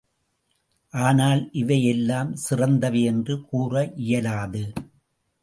ஆனால், 0.93 1.49
இவை 1.51 1.85
எல்லாம் 1.85 2.35
சிறந்தவை 2.35 3.03
என்று 3.03 3.45
கூற 3.45 3.93
இயலாது. 3.95 4.73